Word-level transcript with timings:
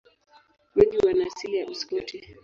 Wengi 0.75 0.97
wana 1.07 1.25
asili 1.25 1.57
ya 1.57 1.67
Uskoti. 1.67 2.25